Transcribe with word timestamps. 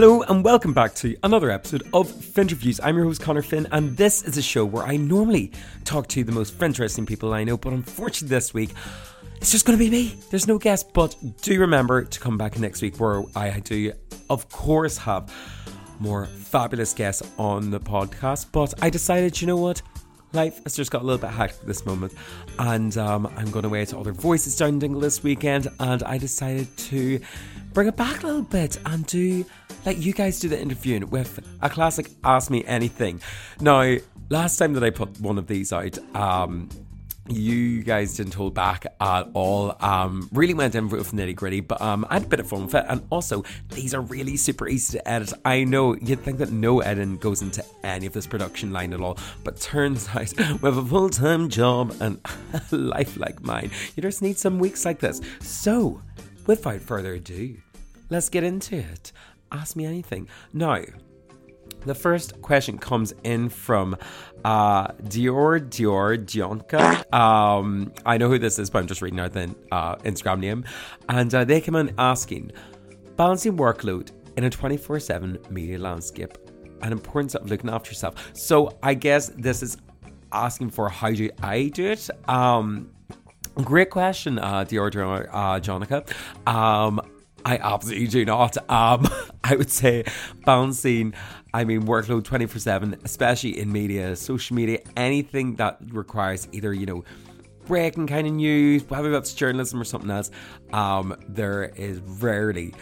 Hello 0.00 0.22
and 0.22 0.44
welcome 0.44 0.72
back 0.72 0.94
to 0.94 1.16
another 1.24 1.50
episode 1.50 1.82
of 1.92 2.06
Finterviews. 2.06 2.78
I'm 2.84 2.94
your 2.94 3.06
host 3.06 3.20
Connor 3.20 3.42
Finn, 3.42 3.66
and 3.72 3.96
this 3.96 4.22
is 4.22 4.36
a 4.38 4.42
show 4.42 4.64
where 4.64 4.84
I 4.84 4.96
normally 4.96 5.50
talk 5.82 6.06
to 6.10 6.22
the 6.22 6.30
most 6.30 6.62
interesting 6.62 7.04
people 7.04 7.34
I 7.34 7.42
know, 7.42 7.56
but 7.56 7.72
unfortunately 7.72 8.28
this 8.28 8.54
week 8.54 8.70
it's 9.38 9.50
just 9.50 9.66
going 9.66 9.76
to 9.76 9.84
be 9.84 9.90
me. 9.90 10.14
There's 10.30 10.46
no 10.46 10.56
guest, 10.56 10.92
but 10.92 11.16
do 11.42 11.58
remember 11.58 12.04
to 12.04 12.20
come 12.20 12.38
back 12.38 12.60
next 12.60 12.80
week 12.80 13.00
where 13.00 13.24
I 13.34 13.58
do, 13.58 13.92
of 14.30 14.48
course, 14.50 14.98
have 14.98 15.34
more 15.98 16.26
fabulous 16.26 16.94
guests 16.94 17.28
on 17.36 17.72
the 17.72 17.80
podcast. 17.80 18.52
But 18.52 18.74
I 18.80 18.90
decided, 18.90 19.40
you 19.40 19.48
know 19.48 19.56
what? 19.56 19.82
life 20.32 20.62
has 20.64 20.76
just 20.76 20.90
got 20.90 21.02
a 21.02 21.04
little 21.04 21.20
bit 21.20 21.30
hectic 21.30 21.62
this 21.62 21.86
moment, 21.86 22.12
and 22.58 22.96
um, 22.98 23.26
I'm 23.36 23.50
going 23.50 23.64
away 23.64 23.84
to 23.86 23.98
other 23.98 24.12
voices 24.12 24.56
down 24.56 24.78
Dingle 24.78 25.00
this 25.00 25.22
weekend, 25.22 25.68
and 25.80 26.02
I 26.02 26.18
decided 26.18 26.76
to 26.76 27.20
bring 27.72 27.88
it 27.88 27.96
back 27.96 28.22
a 28.22 28.26
little 28.26 28.42
bit 28.42 28.78
and 28.86 29.06
do 29.06 29.44
let 29.84 29.98
you 29.98 30.12
guys 30.12 30.40
do 30.40 30.48
the 30.48 30.60
interviewing 30.60 31.08
with 31.10 31.40
a 31.62 31.70
classic 31.70 32.10
Ask 32.24 32.50
Me 32.50 32.64
Anything. 32.64 33.20
Now, 33.60 33.96
last 34.30 34.56
time 34.56 34.72
that 34.74 34.84
I 34.84 34.90
put 34.90 35.20
one 35.20 35.38
of 35.38 35.46
these 35.46 35.72
out, 35.72 35.98
um, 36.14 36.68
you 37.28 37.82
guys 37.82 38.16
didn't 38.16 38.34
hold 38.34 38.54
back 38.54 38.86
at 39.00 39.28
all. 39.34 39.76
Um, 39.80 40.28
really 40.32 40.54
went 40.54 40.74
in 40.74 40.88
with 40.88 41.12
nitty 41.12 41.36
gritty, 41.36 41.60
but 41.60 41.80
um, 41.80 42.06
I 42.08 42.14
had 42.14 42.24
a 42.24 42.28
bit 42.28 42.40
of 42.40 42.48
fun 42.48 42.64
with 42.64 42.74
it. 42.74 42.84
And 42.88 43.06
also, 43.10 43.44
these 43.70 43.94
are 43.94 44.00
really 44.00 44.36
super 44.36 44.66
easy 44.66 44.98
to 44.98 45.08
edit. 45.08 45.32
I 45.44 45.64
know 45.64 45.94
you'd 45.96 46.20
think 46.20 46.38
that 46.38 46.50
no 46.50 46.80
editing 46.80 47.18
goes 47.18 47.42
into 47.42 47.64
any 47.84 48.06
of 48.06 48.12
this 48.12 48.26
production 48.26 48.72
line 48.72 48.92
at 48.92 49.00
all, 49.00 49.18
but 49.44 49.60
turns 49.60 50.08
out 50.14 50.32
with 50.62 50.78
a 50.78 50.84
full 50.84 51.10
time 51.10 51.48
job 51.48 51.94
and 52.00 52.18
a 52.72 52.76
life 52.76 53.16
like 53.16 53.42
mine, 53.42 53.70
you 53.94 54.02
just 54.02 54.22
need 54.22 54.38
some 54.38 54.58
weeks 54.58 54.84
like 54.84 54.98
this. 54.98 55.20
So, 55.40 56.00
without 56.48 56.80
further 56.80 57.14
ado, 57.14 57.56
let's 58.10 58.28
get 58.28 58.42
into 58.42 58.76
it. 58.76 59.12
Ask 59.52 59.76
me 59.76 59.84
anything. 59.86 60.28
Now, 60.52 60.82
the 61.84 61.94
first 61.94 62.42
question 62.42 62.78
comes 62.78 63.14
in 63.22 63.50
from 63.50 63.96
uh, 64.44 64.88
Dior 64.88 65.60
Dior 65.60 66.18
Dionka. 66.18 67.14
Um, 67.14 67.92
I 68.04 68.18
know 68.18 68.28
who 68.28 68.38
this 68.38 68.58
is, 68.58 68.70
but 68.70 68.80
I'm 68.80 68.86
just 68.88 69.02
reading 69.02 69.20
out 69.20 69.32
the 69.32 69.54
uh, 69.70 69.96
Instagram 69.96 70.40
name. 70.40 70.64
And 71.08 71.32
uh, 71.32 71.44
they 71.44 71.60
came 71.60 71.76
in 71.76 71.94
asking 71.98 72.50
balancing 73.16 73.56
workload 73.56 74.10
in 74.36 74.44
a 74.44 74.50
24 74.50 75.00
7 75.00 75.38
media 75.50 75.78
landscape 75.78 76.36
and 76.82 76.92
importance 76.92 77.34
of 77.34 77.48
looking 77.50 77.70
after 77.70 77.90
yourself. 77.90 78.30
So 78.32 78.78
I 78.82 78.94
guess 78.94 79.28
this 79.36 79.62
is 79.62 79.76
asking 80.32 80.70
for 80.70 80.88
how 80.88 81.12
do 81.12 81.30
I 81.42 81.68
do 81.68 81.86
it? 81.86 82.08
Um, 82.28 82.90
great 83.62 83.90
question, 83.90 84.38
uh, 84.38 84.64
Dior 84.64 85.28
uh, 85.30 85.60
Jonica. 85.60 86.08
Um, 86.46 87.00
I 87.44 87.58
absolutely 87.58 88.08
do 88.08 88.24
not. 88.24 88.56
Um, 88.70 89.08
I 89.44 89.56
would 89.56 89.70
say 89.70 90.04
balancing 90.44 91.14
I 91.54 91.64
mean, 91.64 91.82
workload 91.82 92.24
24 92.24 92.60
7, 92.60 93.00
especially 93.04 93.58
in 93.58 93.72
media, 93.72 94.14
social 94.16 94.54
media, 94.54 94.80
anything 94.96 95.56
that 95.56 95.78
requires 95.88 96.46
either, 96.52 96.72
you 96.74 96.86
know, 96.86 97.04
breaking 97.66 98.06
kind 98.06 98.26
of 98.26 98.34
news, 98.34 98.88
whether 98.88 99.10
that's 99.10 99.32
journalism 99.32 99.80
or 99.80 99.84
something 99.84 100.10
else, 100.10 100.30
um, 100.72 101.16
there 101.28 101.64
is 101.76 102.00
rarely 102.00 102.74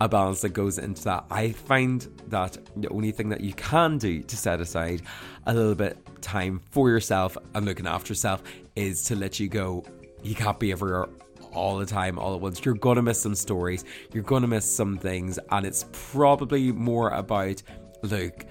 a 0.00 0.08
balance 0.08 0.40
that 0.42 0.50
goes 0.50 0.78
into 0.78 1.04
that. 1.04 1.24
I 1.30 1.52
find 1.52 2.06
that 2.28 2.58
the 2.76 2.88
only 2.88 3.12
thing 3.12 3.28
that 3.30 3.40
you 3.40 3.52
can 3.54 3.98
do 3.98 4.22
to 4.22 4.36
set 4.36 4.60
aside 4.60 5.02
a 5.46 5.54
little 5.54 5.74
bit 5.74 5.98
time 6.22 6.60
for 6.70 6.88
yourself 6.88 7.36
and 7.54 7.66
looking 7.66 7.86
after 7.86 8.12
yourself 8.12 8.42
is 8.76 9.02
to 9.04 9.16
let 9.16 9.40
you 9.40 9.48
go. 9.48 9.84
You 10.22 10.34
can't 10.34 10.58
be 10.58 10.72
everywhere 10.72 11.08
all 11.52 11.78
the 11.78 11.86
time, 11.86 12.18
all 12.18 12.34
at 12.34 12.40
once. 12.40 12.64
You're 12.64 12.74
gonna 12.74 13.02
miss 13.02 13.20
some 13.20 13.34
stories, 13.34 13.84
you're 14.12 14.22
gonna 14.22 14.46
miss 14.46 14.70
some 14.70 14.96
things, 14.98 15.38
and 15.50 15.66
it's 15.66 15.86
probably 15.92 16.72
more 16.72 17.10
about 17.10 17.62
look, 18.02 18.46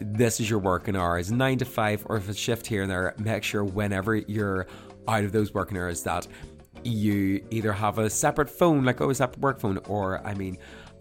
this 0.00 0.40
is 0.40 0.48
your 0.48 0.58
working 0.58 0.96
hours, 0.96 1.30
nine 1.30 1.58
to 1.58 1.64
five, 1.64 2.04
or 2.06 2.16
if 2.16 2.28
it's 2.28 2.38
shift 2.38 2.66
here 2.66 2.82
and 2.82 2.90
there, 2.90 3.14
make 3.18 3.42
sure 3.42 3.64
whenever 3.64 4.16
you're 4.16 4.66
out 5.06 5.24
of 5.24 5.32
those 5.32 5.52
working 5.52 5.76
hours 5.76 6.02
that 6.02 6.26
you 6.84 7.44
either 7.50 7.72
have 7.72 7.98
a 7.98 8.08
separate 8.08 8.48
phone, 8.48 8.84
like 8.84 9.00
oh, 9.00 9.10
a 9.10 9.14
separate 9.14 9.40
work 9.40 9.60
phone, 9.60 9.78
or 9.88 10.26
I 10.26 10.34
mean, 10.34 10.56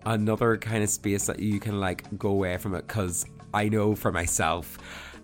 another 0.05 0.57
kind 0.57 0.83
of 0.83 0.89
space 0.89 1.25
that 1.27 1.39
you 1.39 1.59
can 1.59 1.79
like 1.79 2.05
go 2.17 2.29
away 2.29 2.57
from 2.57 2.75
it. 2.75 2.87
Because 2.87 3.25
I 3.53 3.69
know 3.69 3.95
for 3.95 4.11
myself, 4.11 4.77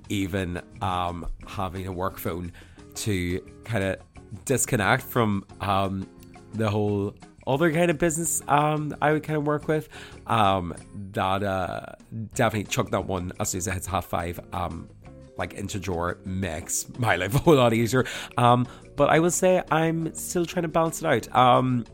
even 0.09 0.62
um, 0.81 1.28
having 1.47 1.88
a 1.88 1.91
work 1.91 2.17
phone 2.17 2.52
to 2.96 3.40
kind 3.66 3.84
of 3.84 3.97
disconnect 4.46 5.03
from 5.03 5.46
um, 5.62 6.08
the 6.53 6.69
whole 6.69 7.16
other 7.47 7.72
kind 7.72 7.91
of 7.91 7.97
business 7.97 8.41
um, 8.47 8.96
I 9.02 9.12
would 9.12 9.24
kind 9.24 9.38
of 9.38 9.46
work 9.46 9.68
with. 9.68 9.90
Um, 10.28 10.74
that 11.12 11.44
uh, 11.44 11.86
definitely 12.34 12.69
chuck 12.69 12.90
that 12.91 13.06
one 13.06 13.31
as 13.40 13.50
soon 13.50 13.59
as 13.59 13.68
it 13.68 13.74
hits 13.74 13.88
half 13.88 14.06
five. 14.06 14.40
Um, 14.53 14.90
like 15.38 15.53
into 15.53 15.80
drawer 15.80 16.18
makes 16.24 16.85
my 16.97 17.16
life 17.18 17.35
a 17.35 17.40
whole 17.40 17.56
lot 17.56 17.74
easier. 17.74 18.06
Um, 18.38 18.68
but 18.96 19.09
I 19.09 19.19
will 19.19 19.31
say 19.31 19.62
I'm 19.72 20.14
still 20.16 20.46
trying 20.46 20.64
to 20.64 20.69
balance 20.69 21.02
it 21.02 21.06
out. 21.06 21.35
Um, 21.35 21.85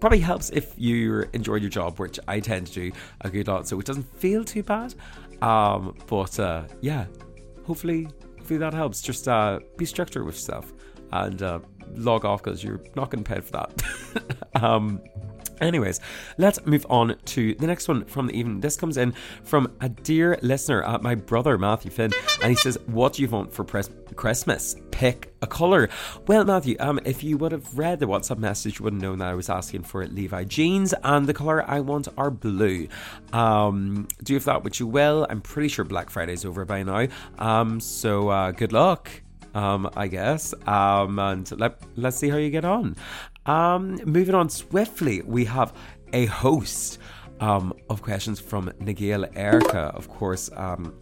probably 0.00 0.20
helps 0.20 0.50
if 0.50 0.74
you 0.76 1.24
enjoy 1.32 1.56
your 1.56 1.70
job, 1.70 1.98
which 1.98 2.18
I 2.28 2.40
tend 2.40 2.66
to 2.68 2.72
do 2.72 2.92
a 3.22 3.30
good 3.30 3.48
lot, 3.48 3.68
so 3.68 3.78
it 3.80 3.86
doesn't 3.86 4.16
feel 4.18 4.44
too 4.44 4.62
bad. 4.62 4.94
Um, 5.42 5.96
but 6.06 6.38
uh, 6.38 6.64
yeah, 6.80 7.06
hopefully, 7.66 8.08
hopefully 8.38 8.58
that 8.58 8.74
helps. 8.74 9.00
Just 9.00 9.28
uh, 9.28 9.60
be 9.76 9.84
structured 9.84 10.24
with 10.24 10.34
yourself 10.34 10.72
and 11.12 11.42
uh, 11.42 11.60
log 11.94 12.24
off 12.24 12.42
because 12.42 12.62
you're 12.62 12.80
not 12.94 13.10
getting 13.10 13.24
paid 13.24 13.44
for 13.44 13.52
that. 13.52 14.32
um, 14.62 15.00
Anyways, 15.60 16.00
let's 16.38 16.64
move 16.64 16.86
on 16.88 17.16
to 17.26 17.54
the 17.54 17.66
next 17.66 17.86
one 17.86 18.04
from 18.06 18.26
the 18.26 18.32
evening. 18.32 18.60
This 18.60 18.76
comes 18.76 18.96
in 18.96 19.12
from 19.44 19.70
a 19.80 19.90
dear 19.90 20.38
listener, 20.40 20.82
uh, 20.84 20.98
my 21.00 21.14
brother 21.14 21.58
Matthew 21.58 21.90
Finn, 21.90 22.12
and 22.42 22.50
he 22.50 22.56
says, 22.56 22.78
"What 22.86 23.14
do 23.14 23.22
you 23.22 23.28
want 23.28 23.52
for 23.52 23.62
pres- 23.62 23.90
Christmas? 24.16 24.76
Pick 24.90 25.34
a 25.42 25.46
color." 25.46 25.90
Well, 26.26 26.46
Matthew, 26.46 26.76
um, 26.80 26.98
if 27.04 27.22
you 27.22 27.36
would 27.36 27.52
have 27.52 27.76
read 27.76 28.00
the 28.00 28.06
WhatsApp 28.06 28.38
message, 28.38 28.78
you 28.78 28.84
would 28.84 28.94
have 28.94 29.02
known 29.02 29.18
that 29.18 29.28
I 29.28 29.34
was 29.34 29.50
asking 29.50 29.82
for 29.82 30.06
Levi 30.06 30.44
jeans, 30.44 30.94
and 31.04 31.26
the 31.26 31.34
color 31.34 31.62
I 31.68 31.80
want 31.80 32.08
are 32.16 32.30
blue. 32.30 32.88
Um, 33.34 34.08
do 34.22 34.34
with 34.34 34.46
that 34.46 34.64
what 34.64 34.80
you 34.80 34.86
will. 34.86 35.26
I'm 35.28 35.42
pretty 35.42 35.68
sure 35.68 35.84
Black 35.84 36.08
Friday's 36.08 36.46
over 36.46 36.64
by 36.64 36.82
now. 36.84 37.06
Um, 37.38 37.80
so 37.80 38.30
uh, 38.30 38.52
good 38.52 38.72
luck 38.72 39.10
um, 39.54 39.90
I 39.96 40.08
guess. 40.08 40.54
Um, 40.66 41.18
and 41.18 41.50
let, 41.58 41.80
let's 41.96 42.16
see 42.16 42.28
how 42.28 42.36
you 42.36 42.50
get 42.50 42.64
on. 42.64 42.96
Um, 43.46 43.98
moving 44.04 44.34
on 44.34 44.48
swiftly, 44.48 45.22
we 45.22 45.44
have 45.46 45.74
a 46.12 46.26
host 46.26 46.98
um, 47.40 47.72
of 47.88 48.02
questions 48.02 48.38
from 48.38 48.66
Na 48.80 48.92
Gaeil 48.92 49.32
Aeracha, 49.34 49.94
of 49.94 50.08
course, 50.08 50.50
um, 50.56 50.94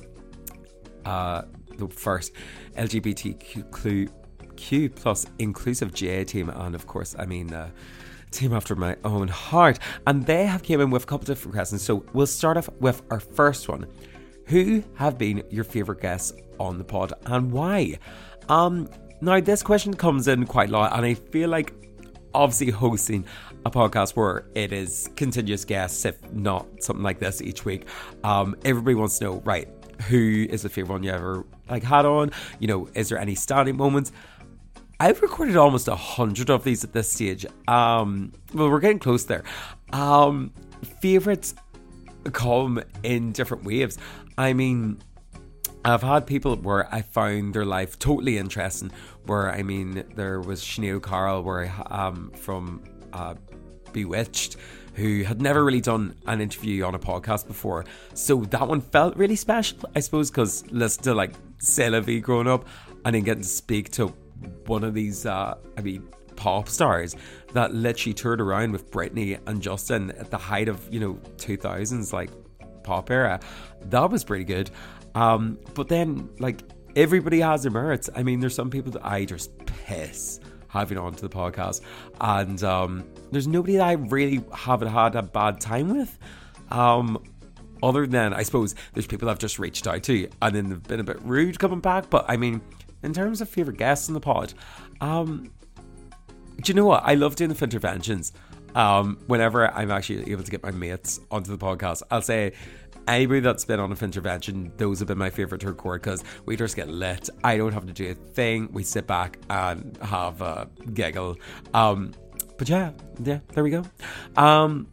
uh, 1.05 1.43
the 1.77 1.89
first 1.89 2.33
LGBTQ 2.77 4.09
plus 4.95 5.27
inclusive 5.39 5.95
GA 5.95 6.25
team, 6.25 6.51
and 6.51 6.75
of 6.75 6.87
course, 6.87 7.15
I 7.19 7.27
mean, 7.27 7.53
uh, 7.53 7.71
team 8.31 8.53
after 8.53 8.75
my 8.77 8.97
own 9.05 9.29
heart. 9.29 9.79
And 10.07 10.25
they 10.27 10.47
have 10.47 10.63
came 10.63 10.81
in 10.81 10.91
with 10.91 11.05
a 11.05 11.07
couple 11.07 11.27
different 11.27 11.55
questions. 11.55 11.83
So 11.83 12.05
we'll 12.13 12.27
start 12.27 12.57
off 12.57 12.69
with 12.81 13.03
our 13.11 13.21
first 13.21 13.69
one. 13.69 13.87
Who 14.47 14.83
have 14.95 15.19
been 15.19 15.43
your 15.51 15.65
favourite 15.65 16.01
guests 16.01 16.33
on 16.59 16.79
the 16.79 16.85
pod 16.85 17.13
and 17.27 17.53
why? 17.53 17.99
Um, 18.49 18.89
now 19.21 19.41
this 19.41 19.63
question 19.63 19.95
comes 19.95 20.29
in 20.29 20.47
quite 20.47 20.69
a 20.71 20.73
lot, 20.73 20.97
and 20.97 21.05
I 21.05 21.15
feel 21.15 21.49
like 21.49 21.73
obviously 22.35 22.71
hosting 22.71 23.25
a 23.65 23.71
podcast 23.71 24.17
where 24.17 24.47
it 24.55 24.73
is 24.73 25.09
continuous 25.17 25.65
guests, 25.65 26.05
if 26.05 26.23
not 26.33 26.67
something 26.83 27.03
like 27.03 27.19
this 27.19 27.43
each 27.43 27.65
week, 27.65 27.87
um, 28.25 28.57
everybody 28.65 28.95
wants 28.95 29.19
to 29.19 29.25
know, 29.25 29.41
right, 29.45 29.69
who 30.09 30.47
is 30.49 30.63
the 30.63 30.69
favorite 30.69 30.95
one 30.95 31.03
you 31.03 31.11
ever 31.11 31.45
like 31.69 31.83
had 31.83 32.07
on? 32.07 32.31
You 32.61 32.69
know, 32.69 32.89
is 32.95 33.09
there 33.09 33.19
any 33.19 33.35
standing 33.35 33.77
moments? 33.77 34.13
I've 35.01 35.21
recorded 35.23 35.57
almost 35.57 35.89
a 35.89 35.97
hundred 35.97 36.51
of 36.51 36.65
these 36.65 36.83
at 36.85 36.93
this 36.93 37.09
stage. 37.11 37.47
Um, 37.69 38.33
well, 38.53 38.71
we're 38.71 38.81
getting 38.81 38.99
close 38.99 39.25
there. 39.25 39.45
Um, 39.93 40.53
favorites 41.01 41.55
come 42.33 42.83
in 43.03 43.33
different 43.33 43.65
waves. 43.65 43.99
I 44.37 44.53
mean, 44.53 44.99
I've 45.89 46.03
had 46.03 46.27
people 46.27 46.55
where 46.57 46.93
I 46.95 47.03
found 47.03 47.55
their 47.55 47.65
life 47.65 47.99
totally 47.99 48.39
interesting. 48.39 48.93
Where 49.27 49.51
I 49.51 49.63
mean, 49.63 50.05
there 50.15 50.41
was 50.41 50.63
Sinead 50.63 50.95
O'Carroll, 50.95 51.43
where 51.43 51.67
I 51.67 52.09
um 52.09 52.31
from 52.33 52.83
uh, 53.13 53.35
B*Witched, 53.93 54.57
who 54.95 55.23
had 55.23 55.41
never 55.41 55.65
really 55.65 55.81
done 55.81 56.15
an 56.27 56.41
interview 56.41 56.85
on 56.85 56.95
a 56.95 56.99
podcast 56.99 57.47
before. 57.47 57.85
So 58.15 58.43
that 58.47 58.69
one 58.69 58.81
felt 58.81 59.17
really 59.17 59.37
special, 59.37 59.79
I 59.95 60.01
suppose, 60.01 60.31
because 60.31 60.65
listening 60.71 61.05
to 61.05 61.15
like 61.15 61.33
C'est 61.59 62.21
growing 62.21 62.49
up, 62.49 62.67
and 63.05 63.15
then 63.15 63.23
getting 63.23 63.43
to 63.43 63.49
speak 63.49 63.91
to 63.93 64.09
one 64.67 64.85
of 64.85 64.95
these, 64.95 65.25
uh, 65.27 65.55
I 65.77 65.81
mean, 65.81 66.07
pop 66.37 66.69
stars 66.69 67.17
that 67.53 67.75
literally 67.75 68.15
toured 68.15 68.41
around 68.41 68.73
with 68.73 68.91
Britney 68.91 69.41
and 69.47 69.61
Justin 69.61 70.11
at 70.13 70.31
the 70.31 70.39
height 70.39 70.69
of 70.69 70.93
you 70.93 71.01
know 71.01 71.15
2000s 71.37 72.13
like 72.13 72.31
pop 72.85 73.11
era. 73.11 73.41
That 73.91 74.11
was 74.11 74.25
pretty 74.25 74.45
good. 74.45 74.71
Um, 75.15 75.59
but 75.75 75.89
then, 75.89 76.29
like, 76.39 76.63
everybody 76.97 77.41
has 77.41 77.63
their 77.63 77.73
merits. 77.73 78.11
I 78.15 78.23
mean, 78.23 78.41
there's 78.41 78.55
some 78.55 78.71
people 78.71 78.93
that 78.93 79.07
I 79.07 79.25
just 79.25 79.57
piss 79.67 80.41
having 80.69 80.99
on 80.99 81.15
to 81.15 81.23
the 81.23 81.29
podcast, 81.29 81.81
and 82.21 82.63
um, 82.63 83.05
there's 83.31 83.49
nobody 83.49 83.77
that 83.77 83.87
I 83.87 83.93
really 83.93 84.45
haven't 84.53 84.89
had 84.89 85.15
a 85.15 85.23
bad 85.23 85.61
time 85.61 85.97
with. 85.97 86.19
Um, 86.71 87.23
other 87.83 88.07
than 88.07 88.35
I 88.35 88.43
suppose 88.43 88.75
there's 88.95 89.07
people 89.07 89.29
I've 89.29 89.39
just 89.39 89.59
reached 89.59 89.87
out 89.87 90.03
to 90.05 90.29
and 90.43 90.55
then 90.55 90.69
they've 90.69 90.83
been 90.83 91.01
a 91.01 91.05
bit 91.05 91.21
rude 91.23 91.59
coming 91.59 91.81
back. 91.81 92.11
But 92.11 92.25
I 92.29 92.37
mean, 92.37 92.61
in 93.03 93.13
terms 93.13 93.41
of 93.41 93.49
favorite 93.49 93.77
guests 93.77 94.09
in 94.09 94.15
the 94.15 94.21
pod, 94.21 94.53
um, 95.01 95.51
do 96.63 96.71
you 96.71 96.75
know 96.75 96.87
what? 96.87 97.03
I 97.05 97.15
love 97.15 97.37
doing 97.37 97.53
the 97.53 97.65
interventions. 97.65 98.33
Um, 98.75 99.19
whenever 99.27 99.73
I'm 99.73 99.91
actually 99.91 100.31
able 100.31 100.43
to 100.43 100.51
get 100.51 100.63
my 100.63 100.71
mates 100.71 101.21
onto 101.31 101.57
the 101.57 101.65
podcast, 101.65 102.03
I'll 102.11 102.23
say 102.23 102.53
anybody 103.09 103.41
that's 103.41 103.65
been 103.65 103.81
on 103.81 103.91
a 103.91 103.97
intervention, 103.97 104.73
those 104.77 104.99
have 105.01 105.09
been 105.09 105.19
my 105.19 105.31
favourite 105.31 105.61
to 105.63 105.69
record 105.69 106.03
because 106.03 106.23
we 106.47 106.57
just 106.57 106.77
get 106.77 106.89
lit. 106.89 107.29
I 107.43 107.57
don't 107.57 107.73
have 107.73 107.87
to 107.87 107.93
do 107.93 108.11
a 108.11 108.15
thing. 108.15 108.69
We 108.73 108.85
sit 108.85 109.07
back 109.07 109.39
and 109.51 109.97
have 110.03 110.41
a 110.41 110.69
giggle. 110.93 111.37
Um, 111.75 112.13
but 112.57 112.69
yeah, 112.69 112.93
yeah, 113.23 113.41
there 113.55 113.65
we 113.65 113.71
go. 113.71 113.85
Um, 114.37 114.89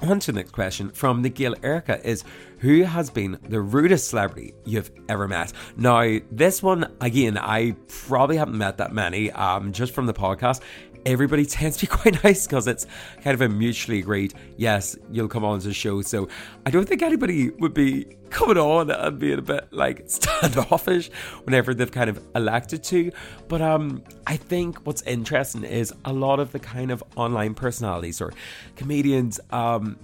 on 0.00 0.20
to 0.20 0.32
the 0.32 0.36
next 0.36 0.52
question 0.52 0.90
from 0.90 1.22
Na 1.22 1.28
Gaeil 1.28 1.54
Aeracha 1.60 2.04
is 2.04 2.24
Who 2.58 2.82
has 2.82 3.10
been 3.10 3.38
the 3.48 3.60
rudest 3.60 4.08
celebrity 4.08 4.54
you've 4.64 4.90
ever 5.08 5.28
met? 5.28 5.52
Now, 5.76 6.18
this 6.30 6.62
one, 6.62 6.92
again, 7.00 7.36
I 7.38 7.76
probably 7.88 8.36
haven't 8.36 8.58
met 8.58 8.78
that 8.78 8.92
many 8.92 9.30
um, 9.32 9.72
just 9.72 9.94
from 9.94 10.06
the 10.06 10.14
podcast 10.14 10.60
everybody 11.06 11.44
tends 11.46 11.76
to 11.78 11.86
be 11.86 11.86
quite 11.86 12.22
nice 12.24 12.46
because 12.46 12.66
it's 12.66 12.86
kind 13.22 13.34
of 13.34 13.40
a 13.40 13.48
mutually 13.48 13.98
agreed, 13.98 14.34
yes, 14.56 14.96
you'll 15.10 15.28
come 15.28 15.44
on 15.44 15.60
to 15.60 15.68
the 15.68 15.74
show. 15.74 16.02
So 16.02 16.28
I 16.66 16.70
don't 16.70 16.88
think 16.88 17.02
anybody 17.02 17.50
would 17.50 17.74
be 17.74 18.06
coming 18.30 18.58
on 18.58 18.90
and 18.90 19.18
being 19.18 19.38
a 19.38 19.42
bit 19.42 19.68
like 19.72 20.04
standoffish 20.06 21.10
whenever 21.44 21.74
they've 21.74 21.90
kind 21.90 22.10
of 22.10 22.24
elected 22.34 22.82
to. 22.84 23.12
But 23.48 23.62
um, 23.62 24.02
I 24.26 24.36
think 24.36 24.78
what's 24.86 25.02
interesting 25.02 25.64
is 25.64 25.92
a 26.04 26.12
lot 26.12 26.40
of 26.40 26.52
the 26.52 26.58
kind 26.58 26.90
of 26.90 27.02
online 27.16 27.54
personalities 27.54 28.20
or 28.20 28.32
comedians, 28.76 29.40
um, 29.50 29.98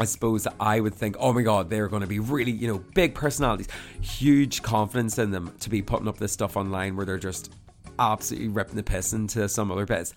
I 0.00 0.04
suppose 0.04 0.48
I 0.58 0.80
would 0.80 0.94
think, 0.94 1.16
oh 1.18 1.34
my 1.34 1.42
god, 1.42 1.68
they're 1.68 1.86
going 1.86 2.00
to 2.00 2.08
be 2.08 2.20
really, 2.20 2.52
you 2.52 2.66
know, 2.66 2.78
big 2.94 3.14
personalities, 3.14 3.68
huge 4.00 4.62
confidence 4.62 5.18
in 5.18 5.30
them 5.30 5.52
to 5.60 5.68
be 5.68 5.82
putting 5.82 6.08
up 6.08 6.16
this 6.16 6.32
stuff 6.32 6.56
online 6.56 6.96
where 6.96 7.04
they're 7.04 7.18
just 7.18 7.52
absolutely 7.98 8.48
ripping 8.48 8.76
the 8.76 8.82
piss 8.82 9.12
into 9.12 9.46
some 9.46 9.70
other 9.70 9.84
bits. 9.84 10.14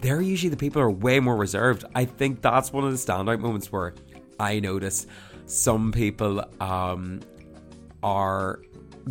They're 0.00 0.20
usually 0.20 0.50
the 0.50 0.56
people 0.56 0.82
are 0.82 0.90
way 0.90 1.20
more 1.20 1.36
reserved. 1.36 1.84
I 1.94 2.06
think 2.06 2.42
that's 2.42 2.72
one 2.72 2.84
of 2.84 2.90
the 2.90 2.98
standout 2.98 3.38
moments 3.38 3.70
where 3.70 3.94
I 4.40 4.58
notice 4.58 5.06
some 5.46 5.92
people 5.92 6.44
um, 6.60 7.20
are 8.02 8.60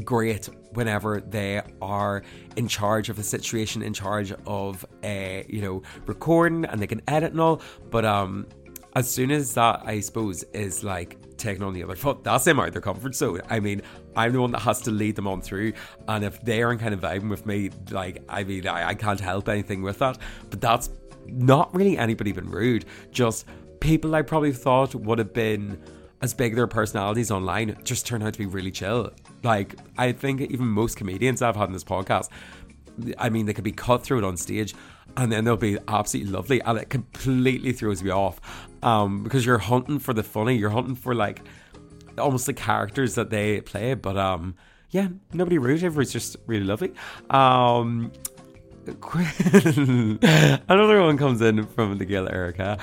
great 0.04 0.50
whenever 0.74 1.22
they 1.22 1.62
are 1.82 2.24
in 2.56 2.68
charge 2.68 3.10
of 3.10 3.20
a 3.20 3.24
situation, 3.24 3.82
in 3.82 3.94
charge 3.94 4.34
of 4.46 4.86
a 5.04 5.46
you 5.48 5.62
know 5.62 5.82
recording, 6.06 6.66
and 6.66 6.82
they 6.82 6.88
can 6.88 7.02
edit 7.08 7.32
and 7.32 7.42
all. 7.42 7.62
But 7.90 8.06
um, 8.06 8.48
as 8.96 9.10
soon 9.10 9.32
as 9.32 9.54
that, 9.54 9.82
I 9.86 10.00
suppose, 10.00 10.44
is 10.54 10.84
like 10.84 11.18
taking 11.38 11.64
on 11.64 11.74
the 11.74 11.84
other 11.84 11.96
foot, 11.96 12.24
that's 12.24 12.44
them 12.44 12.60
out 12.60 12.68
of 12.68 12.74
their 12.74 12.82
comfort 12.82 13.16
zone. 13.16 13.42
I 13.50 13.60
mean, 13.60 13.82
I'm 14.16 14.34
the 14.34 14.42
one 14.42 14.52
that 14.52 14.60
has 14.60 14.82
to 14.82 14.92
lead 14.92 15.16
them 15.16 15.28
on 15.28 15.42
through, 15.42 15.74
and 16.08 16.24
if 16.24 16.42
they 16.42 16.62
aren't 16.62 16.82
kind 16.82 16.94
of 16.94 17.00
vibing 17.00 17.30
with 17.30 17.46
me, 17.46 17.72
like, 17.92 18.24
I 18.28 18.44
mean, 18.44 18.68
I, 18.68 18.90
I 18.90 18.94
can't 18.96 19.20
help 19.20 19.48
anything 19.50 19.82
with 19.82 20.00
that. 20.00 20.18
But 20.50 20.62
that's 20.62 20.90
not 21.28 21.74
really 21.74 21.98
anybody 21.98 22.32
been 22.32 22.50
rude, 22.50 22.86
just 23.12 23.46
people 23.80 24.16
I 24.16 24.22
probably 24.22 24.52
thought 24.52 24.96
would 24.96 25.20
have 25.20 25.34
been 25.34 25.82
as 26.22 26.34
big 26.34 26.56
their 26.56 26.68
personalities 26.68 27.32
online 27.32 27.78
just 27.84 28.06
turn 28.06 28.22
out 28.22 28.34
to 28.34 28.40
be 28.40 28.46
really 28.46 28.72
chill. 28.72 29.12
Like, 29.44 29.76
I 29.98 30.12
think 30.12 30.42
even 30.42 30.68
most 30.68 30.98
comedians 30.98 31.42
I've 31.42 31.56
had 31.56 31.68
in 31.68 31.74
this 31.74 31.84
podcast, 31.84 32.30
I 33.18 33.30
mean, 33.30 33.46
they 33.46 33.54
could 33.54 33.64
be 33.64 33.72
cutthroat 33.72 34.26
on 34.26 34.36
stage 34.36 34.76
and 35.18 35.32
then 35.32 35.44
they'll 35.44 35.58
be 35.58 35.78
absolutely 35.88 36.32
lovely. 36.32 36.62
And 36.62 36.78
it 36.78 36.90
completely 36.90 37.72
throws 37.72 38.04
me 38.04 38.12
off 38.12 38.40
um, 38.84 39.24
because 39.24 39.46
you're 39.46 39.58
hunting 39.58 40.00
for 40.00 40.14
the 40.14 40.24
funny. 40.24 40.56
You're 40.56 40.70
hunting 40.70 40.96
for 40.96 41.14
like 41.16 41.42
almost 42.20 42.46
the 42.46 42.54
characters 42.54 43.16
that 43.16 43.30
they 43.30 43.62
play. 43.62 43.94
But 43.94 44.18
um 44.18 44.56
yeah 44.92 45.08
nobody 45.34 45.58
rude. 45.58 45.84
Everybody's 45.84 46.14
just 46.14 46.36
really 46.46 46.66
lovely. 46.66 46.94
Um 47.30 48.12
Another 50.68 51.02
one 51.02 51.18
comes 51.18 51.42
in 51.42 51.66
from 51.68 51.98
the 51.98 52.06
Gaeil 52.06 52.32
Aeracha. 52.32 52.80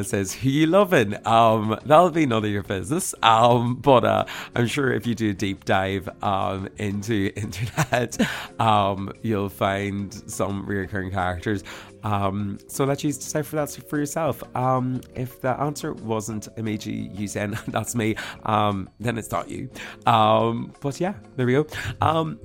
It 0.00 0.04
says, 0.06 0.32
Who 0.34 0.48
you 0.48 0.66
loving? 0.66 1.14
Um, 1.26 1.78
that'll 1.84 2.10
be 2.10 2.26
none 2.26 2.44
of 2.44 2.50
your 2.50 2.62
business. 2.62 3.14
Um, 3.22 3.76
but 3.76 4.04
uh, 4.04 4.24
I'm 4.54 4.66
sure 4.66 4.92
if 4.92 5.06
you 5.06 5.14
do 5.14 5.30
a 5.30 5.34
deep 5.34 5.64
dive 5.64 6.08
um, 6.22 6.68
into 6.78 7.32
internet, 7.36 8.18
um, 8.60 9.12
you'll 9.22 9.48
find 9.48 10.12
some 10.30 10.64
recurring 10.66 11.10
characters. 11.10 11.64
Um, 12.04 12.58
so 12.68 12.84
let 12.84 13.02
you 13.02 13.12
decipher 13.12 13.56
that 13.56 13.70
for 13.88 13.98
yourself. 13.98 14.42
Um, 14.54 15.00
if 15.14 15.40
the 15.40 15.58
answer 15.58 15.94
wasn't 15.94 16.48
you 16.56 17.26
saying 17.26 17.58
that's 17.68 17.94
me, 17.94 18.16
um, 18.44 18.90
then 19.00 19.18
it's 19.18 19.30
not 19.30 19.48
you. 19.48 19.70
Um, 20.06 20.72
but 20.80 21.00
yeah, 21.00 21.14
there 21.36 21.46
we 21.46 21.54
go. 21.54 21.66
Um, 22.00 22.38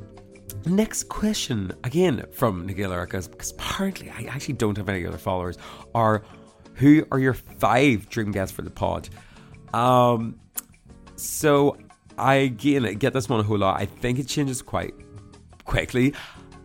Next 0.66 1.10
question, 1.10 1.72
again 1.84 2.26
from 2.32 2.68
Na 2.68 2.74
Gaeil 2.74 2.90
Aeracha, 2.90 3.30
because 3.32 3.52
apparently 3.52 4.10
I 4.10 4.24
actually 4.30 4.56
don't 4.56 4.78
have 4.78 4.90
any 4.90 5.06
other 5.06 5.18
followers, 5.18 5.58
are 5.96 6.24
who 6.76 7.06
are 7.12 7.20
your 7.20 7.34
five 7.34 8.10
dream 8.10 8.32
guests 8.32 8.56
for 8.56 8.62
the 8.62 8.70
pod? 8.70 9.10
Um, 9.74 10.40
so 11.16 11.78
I 12.18 12.36
again 12.36 12.84
get 12.98 13.14
this 13.14 13.30
one 13.30 13.40
a 13.40 13.44
whole 13.44 13.58
lot. 13.58 13.80
I 13.80 13.86
think 13.86 14.20
it 14.20 14.28
changes 14.28 14.62
quite 14.62 14.94
quickly, 15.66 16.14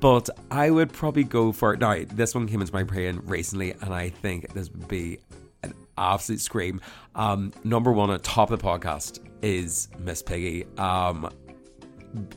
but 0.01 0.29
I 0.51 0.71
would 0.71 0.93
probably 0.93 1.25
go 1.25 1.53
for 1.53 1.77
now. 1.77 2.05
This 2.13 2.35
one 2.35 2.47
came 2.47 2.61
into 2.61 2.73
my 2.73 2.83
brain 2.83 3.21
recently, 3.25 3.73
and 3.73 3.95
I 3.95 4.11
think 4.11 4.53
this 4.55 4.71
would 4.71 4.89
be 4.89 5.19
an 5.63 5.73
absolute 5.97 6.41
scream. 6.41 6.81
Um, 7.15 7.53
number 7.63 7.91
one 7.93 8.11
at 8.11 8.23
top 8.23 8.51
of 8.51 8.59
the 8.59 8.65
podcast 8.65 9.21
is 9.43 9.89
Miss 9.99 10.23
Piggy. 10.23 10.67
Um, 10.79 11.31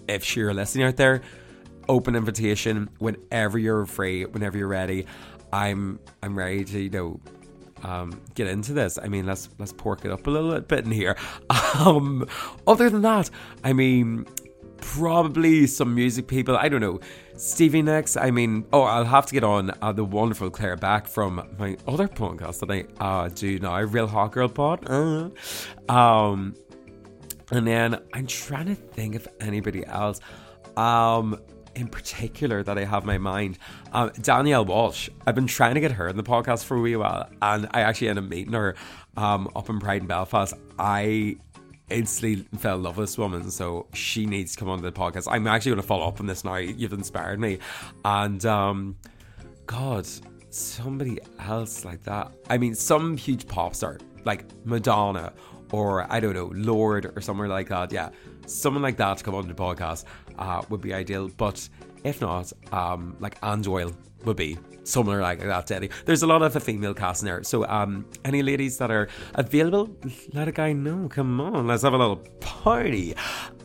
if 0.07 0.35
you're 0.35 0.53
listening 0.53 0.85
out 0.85 0.97
there, 0.97 1.21
open 1.89 2.15
invitation 2.15 2.89
whenever 2.99 3.57
you're 3.57 3.85
free, 3.85 4.25
whenever 4.25 4.57
you're 4.57 4.67
ready. 4.67 5.05
I'm 5.53 5.99
I'm 6.21 6.37
ready 6.37 6.65
to 6.65 6.79
you 6.79 6.89
know 6.89 7.19
um, 7.83 8.21
get 8.35 8.47
into 8.47 8.73
this. 8.73 8.97
I 9.01 9.07
mean, 9.07 9.25
let's 9.25 9.49
let's 9.57 9.73
pork 9.73 10.05
it 10.05 10.11
up 10.11 10.27
a 10.27 10.29
little 10.29 10.59
bit 10.61 10.85
in 10.85 10.91
here. 10.91 11.15
Um, 11.75 12.27
other 12.65 12.89
than 12.89 13.03
that, 13.03 13.29
I 13.63 13.71
mean, 13.71 14.25
probably 14.77 15.67
some 15.67 15.93
music 15.93 16.27
people. 16.27 16.57
I 16.57 16.69
don't 16.69 16.81
know. 16.81 16.99
Stevie 17.35 17.81
Nicks. 17.81 18.17
I 18.17 18.31
mean, 18.31 18.65
oh, 18.73 18.81
I'll 18.81 19.05
have 19.05 19.25
to 19.27 19.33
get 19.33 19.43
on 19.43 19.71
uh, 19.81 19.91
the 19.91 20.03
wonderful 20.03 20.49
Claire 20.49 20.75
Back 20.75 21.07
from 21.07 21.47
my 21.59 21.77
other 21.87 22.07
podcast 22.07 22.59
that 22.61 22.71
I 22.71 22.85
uh, 23.03 23.29
do 23.29 23.59
now, 23.59 23.79
Real 23.81 24.07
Hot 24.07 24.31
Girl 24.31 24.49
Pod. 24.49 24.89
Uh, 24.89 25.29
um, 25.91 26.55
and 27.51 27.67
then 27.67 28.01
I'm 28.13 28.27
trying 28.27 28.67
to 28.67 28.75
think 28.75 29.15
of 29.15 29.27
anybody 29.39 29.85
else. 29.85 30.19
Um, 30.75 31.39
in 31.77 31.87
particular 31.87 32.63
that 32.63 32.77
I 32.77 32.85
have 32.85 33.05
my 33.05 33.17
mind. 33.17 33.59
Um, 33.93 34.11
Danielle 34.21 34.65
Walsh. 34.65 35.09
I've 35.25 35.35
been 35.35 35.47
trying 35.47 35.75
to 35.75 35.79
get 35.79 35.91
her 35.93 36.07
in 36.07 36.17
the 36.17 36.23
podcast 36.23 36.65
for 36.65 36.75
a 36.75 36.81
wee 36.81 36.95
while, 36.95 37.29
and 37.41 37.67
I 37.71 37.81
actually 37.81 38.09
ended 38.09 38.25
up 38.25 38.29
meeting 38.29 38.53
her 38.53 38.75
um, 39.15 39.49
up 39.55 39.69
in 39.69 39.79
Pride 39.79 40.01
in 40.01 40.07
Belfast. 40.07 40.55
I 40.79 41.37
instantly 41.89 42.47
fell 42.57 42.77
in 42.77 42.83
love 42.83 42.97
with 42.97 43.09
this 43.09 43.17
woman, 43.17 43.49
so 43.51 43.87
she 43.93 44.25
needs 44.25 44.53
to 44.53 44.59
come 44.59 44.69
on 44.69 44.81
the 44.81 44.91
podcast. 44.91 45.27
I'm 45.29 45.45
actually 45.47 45.71
going 45.71 45.81
to 45.81 45.87
follow 45.87 46.07
up 46.07 46.19
on 46.19 46.25
this 46.25 46.43
now. 46.43 46.55
You've 46.55 46.93
inspired 46.93 47.39
me, 47.39 47.59
and 48.03 48.43
um, 48.45 48.97
God, 49.67 50.07
somebody 50.49 51.19
else 51.39 51.85
like 51.85 52.03
that. 52.03 52.31
I 52.49 52.57
mean, 52.57 52.73
some 52.73 53.17
huge 53.17 53.47
pop 53.47 53.75
star 53.75 53.99
like 54.25 54.45
Madonna 54.65 55.31
or 55.71 56.11
I 56.11 56.19
don't 56.19 56.33
know, 56.33 56.51
Lorde 56.53 57.11
or 57.15 57.21
somewhere 57.21 57.47
like 57.47 57.69
that. 57.69 57.91
Yeah, 57.91 58.09
someone 58.45 58.81
like 58.81 58.97
that 58.97 59.17
to 59.17 59.23
come 59.23 59.35
on 59.35 59.47
the 59.47 59.53
podcast 59.53 60.05
uh, 60.37 60.61
would 60.69 60.81
be 60.81 60.93
ideal. 60.93 61.29
But 61.29 61.67
if 62.03 62.21
not, 62.21 62.51
um, 62.71 63.15
like 63.19 63.37
Anne 63.43 63.63
would 64.25 64.37
be 64.37 64.57
somewhere 64.83 65.21
like 65.21 65.39
that, 65.39 65.71
Eddie. 65.71 65.89
There's 66.05 66.23
a 66.23 66.27
lot 66.27 66.41
of 66.41 66.55
a 66.55 66.59
female 66.59 66.93
cast 66.93 67.21
in 67.21 67.27
there. 67.27 67.43
So, 67.43 67.65
um, 67.67 68.05
any 68.25 68.41
ladies 68.41 68.77
that 68.77 68.91
are 68.91 69.09
available, 69.35 69.95
let 70.33 70.47
a 70.47 70.51
guy 70.51 70.73
know. 70.73 71.07
Come 71.09 71.39
on, 71.41 71.67
let's 71.67 71.83
have 71.83 71.93
a 71.93 71.97
little 71.97 72.17
party. 72.39 73.15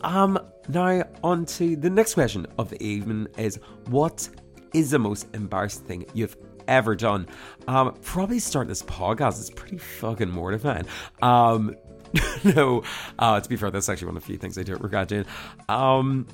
Um, 0.02 0.38
now 0.68 1.04
on 1.22 1.46
to 1.46 1.76
the 1.76 1.90
next 1.90 2.14
question 2.14 2.46
of 2.58 2.70
the 2.70 2.82
evening 2.82 3.28
is 3.36 3.58
what 3.86 4.28
is 4.74 4.90
the 4.90 4.98
most 4.98 5.26
embarrassing 5.34 5.84
thing 5.84 6.06
you've 6.14 6.36
ever 6.68 6.94
done? 6.94 7.26
Um, 7.68 7.94
probably 8.02 8.38
start 8.38 8.68
this 8.68 8.82
podcast. 8.82 9.40
It's 9.40 9.50
pretty 9.50 9.78
fucking 9.78 10.30
mortifying. 10.30 10.86
Um, 11.20 11.74
no, 12.44 12.82
uh, 13.18 13.40
to 13.40 13.48
be 13.48 13.56
fair, 13.56 13.70
that's 13.70 13.88
actually 13.88 14.06
one 14.06 14.16
of 14.16 14.22
the 14.22 14.26
few 14.26 14.36
things 14.36 14.58
I 14.58 14.62
do 14.62 14.76
regret 14.76 15.08
doing. 15.08 15.24
Um, 15.68 16.26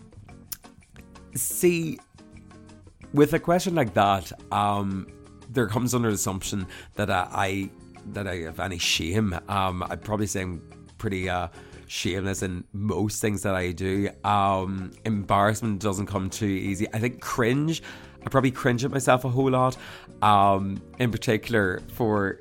see, 1.34 1.98
with 3.12 3.32
a 3.32 3.38
question 3.38 3.74
like 3.74 3.94
that, 3.94 4.32
um, 4.52 5.06
there 5.50 5.66
comes 5.66 5.94
under 5.94 6.08
the 6.08 6.14
assumption 6.14 6.66
that 6.94 7.10
I, 7.10 7.28
I 7.32 7.70
that 8.12 8.26
I 8.26 8.36
have 8.36 8.60
any 8.60 8.78
shame. 8.78 9.38
Um, 9.48 9.84
I'd 9.88 10.02
probably 10.02 10.26
say 10.26 10.42
I'm 10.42 10.62
pretty 10.98 11.28
uh, 11.28 11.48
shameless 11.86 12.42
in 12.42 12.64
most 12.72 13.20
things 13.20 13.42
that 13.42 13.54
I 13.54 13.72
do. 13.72 14.08
Um, 14.24 14.92
embarrassment 15.04 15.80
doesn't 15.80 16.06
come 16.06 16.30
too 16.30 16.46
easy. 16.46 16.86
I 16.92 16.98
think 16.98 17.20
cringe. 17.20 17.82
I 18.24 18.28
probably 18.30 18.50
cringe 18.50 18.84
at 18.84 18.90
myself 18.90 19.24
a 19.24 19.28
whole 19.28 19.50
lot. 19.50 19.76
Um, 20.22 20.82
in 20.98 21.10
particular 21.10 21.80
for 21.92 22.40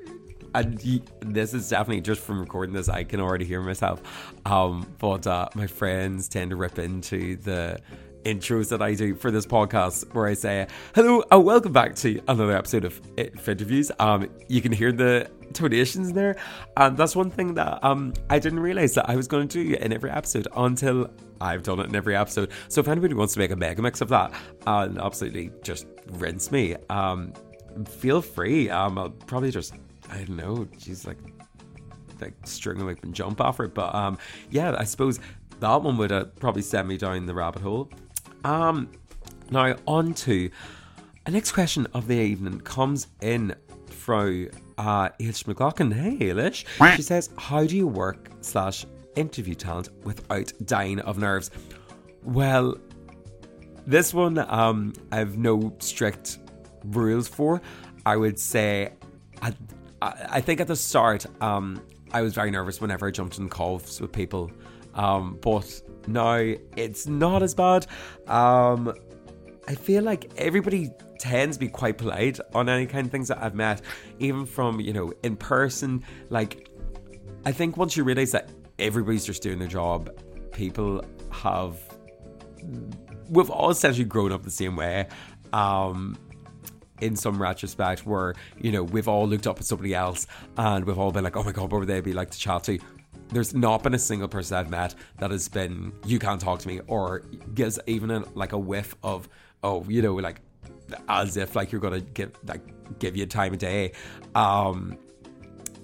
this 0.62 1.54
is 1.54 1.68
definitely 1.68 2.00
just 2.00 2.20
from 2.20 2.40
recording 2.40 2.74
this, 2.74 2.88
I 2.88 3.04
can 3.04 3.20
already 3.20 3.44
hear 3.44 3.60
myself. 3.60 4.02
Um, 4.46 4.86
but 4.98 5.26
uh, 5.26 5.48
my 5.54 5.66
friends 5.66 6.28
tend 6.28 6.50
to 6.50 6.56
rip 6.56 6.78
into 6.78 7.36
the 7.36 7.78
intros 8.24 8.68
that 8.70 8.82
I 8.82 8.94
do 8.94 9.14
for 9.14 9.30
this 9.30 9.46
podcast 9.46 10.12
where 10.14 10.26
I 10.26 10.34
say, 10.34 10.66
Hello 10.94 11.22
and 11.30 11.44
welcome 11.44 11.72
back 11.72 11.94
to 11.96 12.20
another 12.28 12.56
episode 12.56 12.84
of 12.84 13.00
Finterviews. 13.16 13.90
Um, 13.98 14.28
you 14.48 14.60
can 14.60 14.72
hear 14.72 14.92
the 14.92 15.30
donations 15.52 16.12
there. 16.12 16.36
And 16.76 16.96
that's 16.96 17.16
one 17.16 17.30
thing 17.30 17.54
that 17.54 17.82
um 17.82 18.12
I 18.28 18.38
didn't 18.38 18.60
realize 18.60 18.94
that 18.94 19.08
I 19.08 19.16
was 19.16 19.26
going 19.26 19.48
to 19.48 19.64
do 19.64 19.74
in 19.74 19.92
every 19.92 20.10
episode 20.10 20.46
until 20.56 21.10
I've 21.40 21.62
done 21.62 21.80
it 21.80 21.86
in 21.86 21.96
every 21.96 22.16
episode. 22.16 22.50
So 22.68 22.80
if 22.80 22.88
anybody 22.88 23.14
wants 23.14 23.34
to 23.34 23.38
make 23.38 23.50
a 23.50 23.56
mega 23.56 23.80
mix 23.80 24.00
of 24.00 24.08
that 24.08 24.32
and 24.66 24.98
absolutely 24.98 25.50
just 25.62 25.86
rinse 26.12 26.50
me, 26.50 26.76
um, 26.90 27.32
feel 27.86 28.20
free. 28.20 28.68
Um, 28.70 28.98
I'll 28.98 29.10
probably 29.10 29.50
just 29.50 29.74
I 30.10 30.18
don't 30.18 30.36
know, 30.36 30.68
she's 30.78 31.06
like 31.06 31.18
like 32.20 32.34
string 32.44 32.84
like 32.84 33.02
and 33.02 33.14
jump 33.14 33.40
off 33.40 33.60
it. 33.60 33.74
But 33.74 33.94
um, 33.94 34.18
yeah, 34.50 34.74
I 34.76 34.84
suppose 34.84 35.20
that 35.60 35.82
one 35.82 35.96
would 35.98 36.10
have 36.10 36.34
probably 36.36 36.62
send 36.62 36.88
me 36.88 36.96
down 36.96 37.26
the 37.26 37.34
rabbit 37.34 37.62
hole. 37.62 37.90
Um, 38.44 38.90
now 39.50 39.76
on 39.86 40.14
to 40.14 40.50
the 41.24 41.32
next 41.32 41.52
question 41.52 41.86
of 41.94 42.08
the 42.08 42.14
evening 42.14 42.60
comes 42.60 43.08
in 43.20 43.54
from 43.90 44.48
uh, 44.78 45.10
Ailish 45.20 45.46
McLaughlin. 45.46 45.90
Hey, 45.90 46.16
Ailish. 46.18 46.64
She 46.96 47.02
says, 47.02 47.30
How 47.36 47.66
do 47.66 47.76
you 47.76 47.86
work 47.86 48.30
slash 48.40 48.86
interview 49.16 49.54
talent 49.54 49.90
without 50.04 50.52
dying 50.64 51.00
of 51.00 51.18
nerves? 51.18 51.50
Well, 52.22 52.76
this 53.86 54.14
one 54.14 54.38
um, 54.38 54.92
I 55.12 55.16
have 55.16 55.36
no 55.36 55.74
strict 55.80 56.38
rules 56.84 57.28
for. 57.28 57.60
I 58.06 58.16
would 58.16 58.38
say, 58.38 58.92
I, 59.42 59.52
I 60.00 60.40
think 60.40 60.60
at 60.60 60.66
the 60.68 60.76
start, 60.76 61.26
um, 61.42 61.82
I 62.12 62.22
was 62.22 62.34
very 62.34 62.50
nervous 62.50 62.80
whenever 62.80 63.08
I 63.08 63.10
jumped 63.10 63.38
in 63.38 63.48
calls 63.48 64.00
with 64.00 64.12
people. 64.12 64.50
Um, 64.94 65.38
but 65.40 65.80
now 66.06 66.54
it's 66.76 67.06
not 67.06 67.42
as 67.42 67.54
bad. 67.54 67.86
Um, 68.26 68.94
I 69.66 69.74
feel 69.74 70.02
like 70.02 70.30
everybody 70.36 70.90
tends 71.18 71.56
to 71.56 71.60
be 71.60 71.68
quite 71.68 71.98
polite 71.98 72.38
on 72.54 72.68
any 72.68 72.86
kind 72.86 73.06
of 73.06 73.12
things 73.12 73.28
that 73.28 73.42
I've 73.42 73.54
met, 73.54 73.82
even 74.18 74.46
from, 74.46 74.80
you 74.80 74.92
know, 74.92 75.12
in 75.22 75.36
person. 75.36 76.04
Like, 76.30 76.68
I 77.44 77.52
think 77.52 77.76
once 77.76 77.96
you 77.96 78.04
realize 78.04 78.32
that 78.32 78.50
everybody's 78.78 79.24
just 79.24 79.42
doing 79.42 79.58
their 79.58 79.68
job, 79.68 80.10
people 80.52 81.04
have. 81.30 81.76
We've 83.28 83.50
all 83.50 83.70
essentially 83.70 84.04
grown 84.04 84.32
up 84.32 84.42
the 84.42 84.50
same 84.50 84.74
way. 84.74 85.06
Um, 85.52 86.16
in 87.00 87.16
some 87.16 87.40
retrospect, 87.40 88.06
where 88.06 88.34
you 88.60 88.72
know 88.72 88.82
we've 88.82 89.08
all 89.08 89.26
looked 89.26 89.46
up 89.46 89.58
at 89.58 89.64
somebody 89.64 89.94
else 89.94 90.26
and 90.56 90.84
we've 90.84 90.98
all 90.98 91.12
been 91.12 91.24
like, 91.24 91.36
"Oh 91.36 91.42
my 91.42 91.52
god, 91.52 91.72
what 91.72 91.80
would 91.80 91.88
they 91.88 92.00
be 92.00 92.12
like 92.12 92.30
to 92.30 92.38
chat 92.38 92.64
to?" 92.64 92.78
There's 93.30 93.54
not 93.54 93.82
been 93.82 93.94
a 93.94 93.98
single 93.98 94.28
person 94.28 94.56
I've 94.56 94.70
met 94.70 94.94
that 95.18 95.30
has 95.30 95.48
been, 95.48 95.92
"You 96.06 96.18
can't 96.18 96.40
talk 96.40 96.60
to 96.60 96.68
me," 96.68 96.80
or 96.86 97.22
gives 97.54 97.78
even 97.86 98.10
a, 98.10 98.24
like 98.34 98.52
a 98.52 98.58
whiff 98.58 98.94
of, 99.02 99.28
"Oh, 99.62 99.84
you 99.88 100.02
know, 100.02 100.14
like 100.14 100.40
as 101.08 101.36
if 101.36 101.54
like 101.56 101.72
you're 101.72 101.80
gonna 101.80 102.00
give 102.00 102.32
like 102.46 102.62
give 102.98 103.16
you 103.16 103.26
time 103.26 103.52
of 103.52 103.58
day. 103.58 103.92
Um, 104.34 104.98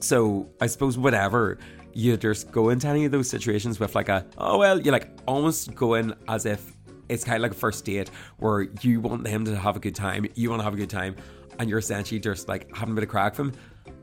so 0.00 0.48
I 0.60 0.66
suppose 0.66 0.98
whatever 0.98 1.58
you 1.92 2.16
just 2.16 2.50
go 2.50 2.70
into 2.70 2.88
any 2.88 3.04
of 3.04 3.12
those 3.12 3.30
situations 3.30 3.78
with 3.78 3.94
like 3.94 4.08
a 4.08 4.26
oh 4.38 4.58
well 4.58 4.80
you're 4.80 4.92
like 4.92 5.08
almost 5.26 5.74
go 5.74 5.94
in 5.94 6.12
as 6.28 6.44
if 6.44 6.73
it's 7.08 7.24
kind 7.24 7.36
of 7.36 7.42
like 7.42 7.52
a 7.52 7.54
first 7.54 7.84
date 7.84 8.10
where 8.38 8.62
you 8.80 9.00
want 9.00 9.24
them 9.24 9.44
to 9.44 9.56
have 9.56 9.76
a 9.76 9.80
good 9.80 9.94
time, 9.94 10.26
you 10.34 10.50
want 10.50 10.60
to 10.60 10.64
have 10.64 10.74
a 10.74 10.76
good 10.76 10.90
time, 10.90 11.16
and 11.58 11.68
you're 11.68 11.78
essentially 11.78 12.20
just 12.20 12.48
like 12.48 12.74
having 12.74 12.92
a 12.92 12.94
bit 12.94 13.04
of 13.04 13.10
crack 13.10 13.34
from. 13.34 13.52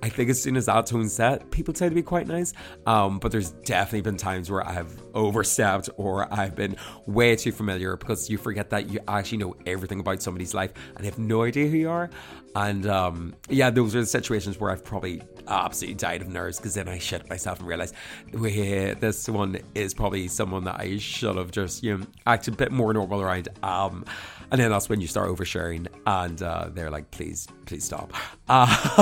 I 0.04 0.10
think 0.10 0.30
as 0.30 0.42
soon 0.42 0.58
as 0.58 0.66
that 0.66 0.88
tone's 0.88 1.14
set, 1.14 1.52
people 1.52 1.74
tend 1.74 1.92
to 1.92 1.96
be 1.96 2.02
quite 2.02 2.28
nice. 2.28 2.54
Um, 2.86 3.20
but 3.20 3.32
there's 3.32 3.52
definitely 3.52 4.02
been 4.02 4.18
times 4.18 4.50
where 4.50 4.66
I've 4.68 5.02
overstepped 5.14 5.90
or 5.98 6.32
I've 6.34 6.56
been 6.56 6.76
way 7.06 7.36
too 7.36 7.52
familiar 7.52 7.98
because 7.98 8.30
you 8.30 8.38
forget 8.38 8.70
that 8.72 8.90
you 8.90 9.00
actually 9.08 9.40
know 9.40 9.56
everything 9.66 10.00
about 10.00 10.22
somebody's 10.22 10.54
life 10.54 10.74
and 10.96 11.06
have 11.06 11.20
no 11.20 11.44
idea 11.44 11.68
who 11.68 11.78
you 11.78 11.90
are. 11.90 12.10
And 12.56 12.86
um, 12.88 13.36
yeah, 13.50 13.70
those 13.70 13.96
are 13.96 14.02
the 14.02 14.06
situations 14.06 14.60
where 14.60 14.72
I've 14.72 14.84
probably 14.84 15.22
absolutely 15.48 15.96
died 15.96 16.22
of 16.22 16.28
nerves 16.28 16.58
because 16.58 16.74
then 16.74 16.88
I 16.90 16.98
shit 16.98 17.30
myself 17.30 17.60
and 17.60 17.68
realized, 17.68 17.96
wait, 18.34 18.96
this 19.00 19.30
one 19.30 19.60
is 19.76 19.94
probably 19.94 20.28
someone 20.28 20.66
that 20.66 20.80
I 20.80 20.98
should 20.98 21.38
have 21.38 21.52
just 21.52 21.84
you 21.84 21.98
know 21.98 22.06
acted 22.28 22.56
a 22.56 22.58
bit 22.58 22.72
more 22.72 22.94
normal 22.94 23.22
around. 23.22 23.50
Um, 23.64 24.06
and 24.52 24.60
then 24.60 24.70
that's 24.70 24.90
when 24.90 25.00
you 25.00 25.08
start 25.08 25.30
oversharing, 25.30 25.88
and 26.06 26.42
uh, 26.42 26.70
they're 26.74 26.92
like, 26.92 27.10
please, 27.12 27.48
please 27.66 27.86
stop. 27.86 28.14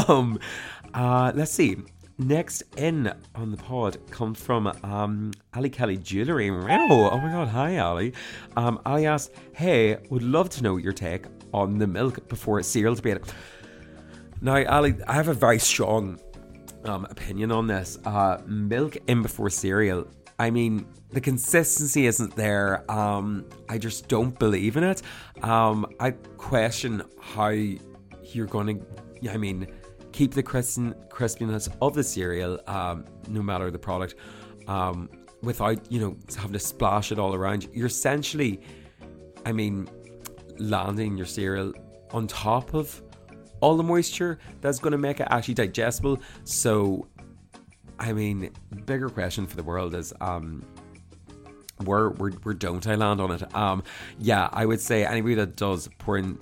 Um, 0.08 0.40
uh, 0.94 1.32
let's 1.36 1.52
see. 1.52 1.78
Next 2.18 2.64
in 2.76 3.14
on 3.34 3.52
the 3.52 3.58
pod 3.58 3.98
comes 4.12 4.42
from 4.42 4.68
um, 4.84 5.32
Ali 5.56 5.70
Kelly 5.70 5.96
Jewellery. 5.96 6.50
Oh, 6.50 7.10
oh 7.10 7.18
my 7.18 7.32
god, 7.32 7.48
hi 7.48 7.78
Ali. 7.78 8.14
Um, 8.58 8.82
Ali 8.86 9.06
asked, 9.06 9.32
Hey, 9.54 9.98
would 10.10 10.22
love 10.22 10.50
to 10.50 10.64
know 10.64 10.76
your 10.76 10.92
take 10.92 11.26
on 11.54 11.78
the 11.78 11.88
milk 11.88 12.28
before 12.28 12.62
cereal 12.62 12.94
debate. 12.94 13.20
Now, 14.42 14.62
Ali, 14.68 14.96
I 15.08 15.14
have 15.14 15.30
a 15.30 15.34
very 15.34 15.60
strong 15.60 16.20
um, 16.84 17.06
opinion 17.10 17.54
on 17.54 17.68
this. 17.68 17.98
Uh, 18.06 18.42
milk 18.46 18.98
in 19.08 19.22
before 19.22 19.50
cereal. 19.50 20.06
I 20.38 20.50
mean, 20.50 20.88
the 21.12 21.22
consistency 21.22 22.06
isn't 22.06 22.36
there. 22.36 22.90
Um, 22.92 23.46
I 23.68 23.78
just 23.78 24.08
don't 24.08 24.38
believe 24.38 24.78
in 24.78 24.84
it. 24.84 25.02
Um, 25.42 25.86
I 26.00 26.12
question 26.38 27.04
how 27.22 27.50
you're 27.50 28.48
going 28.48 28.80
to. 28.80 29.32
I 29.32 29.38
mean, 29.38 29.68
keep 30.20 30.34
the 30.34 30.44
crispiness 30.44 31.70
of 31.82 31.94
the 31.94 32.04
cereal, 32.04 32.60
um, 32.68 33.06
no 33.30 33.42
matter 33.42 33.72
the 33.72 33.80
product, 33.80 34.16
um, 34.68 35.10
without 35.42 35.90
you 35.90 35.98
know 35.98 36.18
having 36.36 36.52
to 36.52 36.60
splash 36.60 37.14
it 37.14 37.18
all 37.18 37.34
around. 37.34 37.70
You're 37.72 37.88
essentially, 37.88 38.60
I 39.46 39.54
mean, 39.54 39.88
landing 40.58 41.16
your 41.16 41.26
cereal 41.26 41.72
on 42.12 42.28
top 42.28 42.74
of 42.74 43.02
all 43.62 43.78
the 43.78 43.84
moisture 43.84 44.40
that's 44.60 44.80
going 44.80 44.92
to 44.92 44.98
make 44.98 45.22
it 45.22 45.28
actually 45.32 45.54
digestible. 45.54 46.20
So, 46.44 47.08
I 47.98 48.12
mean, 48.12 48.52
bigger 48.86 49.08
question 49.08 49.48
for 49.48 49.56
the 49.56 49.64
world 49.64 49.96
is, 49.96 50.14
um, 50.20 50.66
where, 51.86 52.10
where, 52.10 52.32
where 52.32 52.54
don't 52.54 52.86
I 52.88 52.96
land 52.96 53.22
on 53.22 53.32
it? 53.32 53.56
Um, 53.56 53.84
yeah, 54.18 54.50
I 54.52 54.66
would 54.66 54.82
say 54.82 55.06
anybody 55.06 55.36
that 55.36 55.56
does 55.56 55.90
pour 55.98 56.18
in 56.18 56.40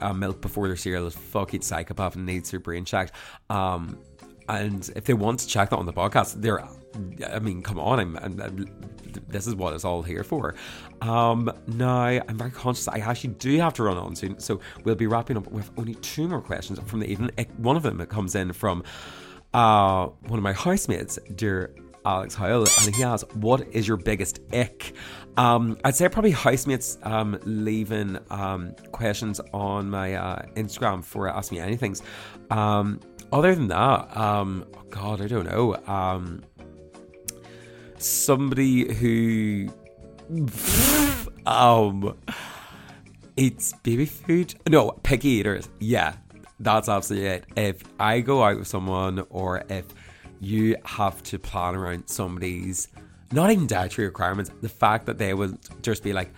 uh, 0.00 0.12
milk 0.12 0.40
before 0.40 0.66
their 0.68 0.76
cereal 0.76 1.06
is 1.06 1.14
fucking 1.14 1.62
psychopath 1.62 2.16
and 2.16 2.26
needs 2.26 2.50
their 2.50 2.60
brain 2.60 2.84
checked. 2.84 3.12
Um, 3.50 3.98
and 4.48 4.90
if 4.96 5.04
they 5.04 5.14
want 5.14 5.40
to 5.40 5.46
check 5.46 5.70
that 5.70 5.76
on 5.76 5.86
the 5.86 5.92
podcast, 5.92 6.40
they're, 6.42 6.62
I 7.32 7.38
mean, 7.38 7.62
come 7.62 7.78
on, 7.78 8.00
I'm, 8.00 8.16
I'm, 8.16 8.40
I'm 8.40 8.66
this 9.28 9.46
is 9.46 9.54
what 9.54 9.74
it's 9.74 9.84
all 9.84 10.02
here 10.02 10.24
for. 10.24 10.54
Um, 11.00 11.52
now, 11.66 12.04
I'm 12.04 12.38
very 12.38 12.50
conscious 12.50 12.88
I 12.88 12.98
actually 12.98 13.34
do 13.34 13.58
have 13.58 13.74
to 13.74 13.82
run 13.82 13.96
on 13.96 14.16
soon, 14.16 14.38
so 14.40 14.60
we'll 14.84 14.94
be 14.94 15.06
wrapping 15.06 15.36
up 15.36 15.48
with 15.48 15.70
only 15.76 15.94
two 15.96 16.28
more 16.28 16.40
questions 16.40 16.78
from 16.86 17.00
the 17.00 17.06
evening. 17.06 17.30
One 17.56 17.76
of 17.76 17.82
them 17.82 18.04
comes 18.06 18.34
in 18.34 18.52
from 18.52 18.82
uh, 19.54 20.06
one 20.06 20.38
of 20.38 20.42
my 20.42 20.52
housemates, 20.52 21.18
dear 21.34 21.74
Alex 22.04 22.34
Howell, 22.34 22.66
and 22.84 22.94
he 22.94 23.02
asks, 23.02 23.32
"What 23.34 23.66
is 23.72 23.86
your 23.86 23.96
biggest 23.96 24.40
ick?" 24.52 24.94
Um, 25.36 25.78
I'd 25.84 25.94
say 25.94 26.08
probably 26.08 26.32
housemates 26.32 26.98
um, 27.02 27.38
leaving 27.44 28.18
um, 28.30 28.74
questions 28.92 29.40
on 29.52 29.88
my 29.88 30.14
uh, 30.14 30.42
Instagram 30.56 31.04
for 31.04 31.28
Ask 31.28 31.52
Me 31.52 31.58
Anything's. 31.58 32.02
Um, 32.50 33.00
other 33.32 33.54
than 33.54 33.68
that, 33.68 34.16
um, 34.16 34.66
oh 34.74 34.82
God, 34.90 35.22
I 35.22 35.26
don't 35.26 35.46
know. 35.46 35.76
Um, 35.86 36.42
somebody 37.96 38.92
who 38.92 39.68
um 41.46 42.16
eats 43.36 43.72
baby 43.82 44.06
food. 44.06 44.54
No, 44.68 44.92
picky 45.02 45.28
eaters. 45.28 45.68
Yeah, 45.80 46.16
that's 46.60 46.88
absolutely 46.88 47.28
it. 47.28 47.44
If 47.56 47.82
I 47.98 48.20
go 48.20 48.42
out 48.42 48.58
with 48.58 48.68
someone 48.68 49.24
or 49.30 49.64
if 49.68 49.86
you 50.42 50.76
have 50.84 51.22
to 51.22 51.38
plan 51.38 51.76
around 51.76 52.08
somebody's 52.08 52.88
not 53.30 53.50
even 53.52 53.66
dietary 53.66 54.08
requirements, 54.08 54.50
the 54.60 54.68
fact 54.68 55.06
that 55.06 55.16
they 55.16 55.34
will 55.34 55.56
just 55.82 56.02
be 56.02 56.12
like, 56.12 56.30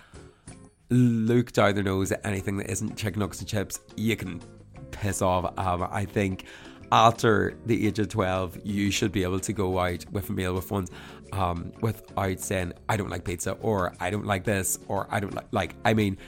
look 0.91 1.53
down 1.53 1.75
their 1.75 1.83
nose 1.83 2.13
at 2.13 2.25
anything 2.25 2.59
that 2.59 2.71
isn't 2.71 2.97
chicken 2.97 3.21
nuggets 3.21 3.41
and 3.41 3.49
chips, 3.49 3.81
you 3.97 4.15
can 4.15 4.43
piss 4.91 5.23
off. 5.23 5.59
Um, 5.59 5.89
I 5.91 6.05
think 6.05 6.45
after 6.93 7.57
the 7.65 7.87
age 7.87 7.99
of 7.99 8.11
12, 8.11 8.59
you 8.63 8.91
should 8.91 9.11
be 9.11 9.23
able 9.23 9.41
to 9.41 9.53
go 9.55 9.79
out 9.79 10.05
with 10.13 10.29
a 10.29 10.33
meal 10.33 10.55
with 10.55 10.71
ones 10.71 10.91
um, 11.33 11.73
without 11.81 12.39
saying, 12.41 12.75
I 12.91 12.99
don't 12.99 13.09
like 13.09 13.25
pizza, 13.25 13.53
or 13.63 13.95
I 14.01 14.11
don't 14.11 14.27
like 14.27 14.45
this, 14.45 14.79
or 14.87 15.09
I 15.11 15.19
don't 15.19 15.35
like, 15.35 15.47
like, 15.51 15.75
I 15.87 15.95
mean, 15.95 16.19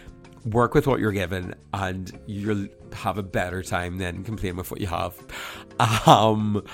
work 0.46 0.72
with 0.72 0.86
what 0.86 0.98
you're 0.98 1.12
given 1.12 1.54
and 1.74 2.18
you'll 2.26 2.68
have 2.94 3.18
a 3.18 3.22
better 3.22 3.62
time 3.62 3.98
than 3.98 4.24
complain 4.24 4.56
with 4.56 4.70
what 4.70 4.80
you 4.80 4.86
have. 4.86 5.14
Um, 6.06 6.64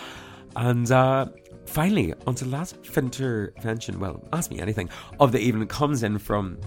and 0.57 0.91
uh, 0.91 1.27
finally, 1.67 2.15
on 2.27 2.35
to 2.37 2.45
the 2.45 2.51
last 2.51 2.77
intervention, 2.97 3.99
well, 3.99 4.23
ask 4.33 4.51
me 4.51 4.61
anything, 4.61 4.89
of 5.21 5.33
the 5.33 5.39
evening 5.39 5.69
comes 5.69 6.03
in 6.03 6.19
from 6.19 6.59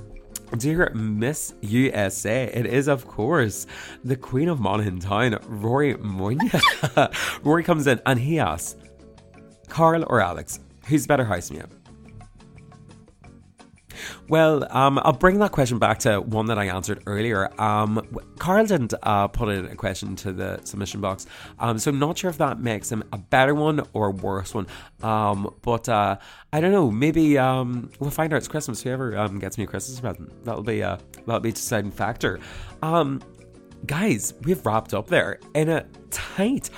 dear 0.57 0.91
Miss 0.93 1.53
USA, 1.61 2.45
it 2.53 2.65
is, 2.65 2.87
of 2.87 3.07
course, 3.07 3.67
the 4.03 4.15
Queen 4.15 4.49
of 4.49 4.59
Monaghan 4.59 4.99
Town, 4.99 5.37
Rory 5.47 5.95
Moynihan. 5.97 6.61
Rory 7.43 7.63
comes 7.63 7.87
in 7.87 7.99
and 8.05 8.19
he 8.19 8.39
asks, 8.39 8.75
Carl 9.67 10.05
or 10.07 10.21
Alex, 10.21 10.59
who's 10.87 11.07
better 11.07 11.25
housemate? 11.25 11.65
Well, 14.27 14.65
um, 14.75 14.99
I'll 15.03 15.13
bring 15.13 15.39
that 15.39 15.51
question 15.51 15.77
back 15.77 15.99
to 15.99 16.19
one 16.19 16.47
that 16.47 16.57
I 16.57 16.65
answered 16.65 17.03
earlier. 17.05 17.49
Um, 17.61 18.01
Carl 18.39 18.65
didn't 18.65 18.93
uh, 19.03 19.27
put 19.27 19.49
in 19.49 19.65
a 19.65 19.75
question 19.75 20.15
to 20.17 20.33
the 20.33 20.59
submission 20.63 20.99
box, 20.99 21.27
um, 21.59 21.77
so 21.77 21.91
I'm 21.91 21.99
not 21.99 22.17
sure 22.17 22.31
if 22.31 22.39
that 22.39 22.59
makes 22.59 22.91
him 22.91 23.03
a 23.13 23.17
better 23.17 23.53
one 23.53 23.85
or 23.93 24.07
a 24.07 24.11
worse 24.11 24.53
one. 24.53 24.65
Um, 25.03 25.53
but 25.61 25.87
uh, 25.87 26.17
I 26.51 26.59
don't 26.59 26.71
know. 26.71 26.89
Maybe 26.89 27.37
um, 27.37 27.91
we'll 27.99 28.09
find 28.09 28.33
out. 28.33 28.37
It's 28.37 28.47
Christmas. 28.47 28.81
Whoever 28.81 29.15
um, 29.17 29.37
gets 29.37 29.57
me 29.57 29.65
a 29.65 29.67
Christmas 29.67 29.99
present, 29.99 30.43
that'll 30.43 30.63
be 30.63 30.81
uh, 30.81 30.97
that'll 31.25 31.41
be 31.41 31.49
a 31.49 31.53
deciding 31.53 31.91
factor. 31.91 32.39
Guys, 33.85 34.33
we've 34.43 34.65
wrapped 34.65 34.93
up 34.93 35.07
there 35.07 35.39
in 35.53 35.69
a 35.69 35.85
tight, 36.09 36.71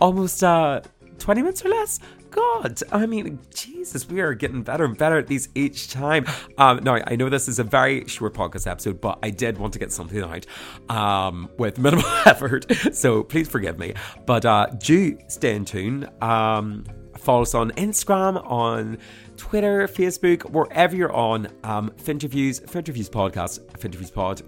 almost 0.00 0.42
uh, 0.42 0.80
20 1.18 1.42
minutes 1.42 1.64
or 1.64 1.68
less. 1.68 1.98
God, 2.36 2.82
I 2.92 3.06
mean, 3.06 3.38
Jesus, 3.54 4.06
we 4.08 4.20
are 4.20 4.34
getting 4.34 4.62
better 4.62 4.84
and 4.84 4.96
better 4.96 5.16
at 5.16 5.26
these 5.26 5.48
each 5.54 5.88
time. 5.88 6.26
Um, 6.58 6.84
now, 6.84 6.98
I 7.06 7.16
know 7.16 7.30
this 7.30 7.48
is 7.48 7.58
a 7.58 7.64
very 7.64 8.06
short 8.08 8.34
podcast 8.34 8.70
episode, 8.70 9.00
but 9.00 9.18
I 9.22 9.30
did 9.30 9.56
want 9.56 9.72
to 9.72 9.78
get 9.78 9.90
something 9.90 10.22
out 10.22 10.46
um, 10.90 11.48
with 11.56 11.78
minimal 11.78 12.04
effort, 12.26 12.66
so 12.92 13.22
please 13.22 13.48
forgive 13.48 13.78
me. 13.78 13.94
But 14.26 14.44
uh, 14.44 14.66
do 14.76 15.18
stay 15.28 15.56
in 15.56 15.64
tune. 15.64 16.10
Um, 16.20 16.84
follow 17.16 17.42
us 17.42 17.54
on 17.54 17.70
Instagram, 17.72 18.44
on 18.44 18.98
Twitter, 19.38 19.88
Facebook, 19.88 20.50
wherever 20.50 20.94
you're 20.94 21.14
on. 21.14 21.48
Um, 21.64 21.90
Finterviews, 21.96 22.62
Finterviews 22.66 23.08
Podcast, 23.08 23.64
Finterviews 23.78 24.12
Pod 24.12 24.42